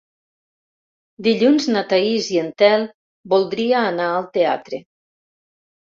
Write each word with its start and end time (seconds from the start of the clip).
Dilluns 1.27 1.67
na 1.75 1.83
Thaís 1.93 2.31
i 2.37 2.41
en 2.45 2.49
Telm 2.63 2.89
voldria 3.35 3.85
anar 3.93 4.11
al 4.17 4.29
teatre. 4.39 4.85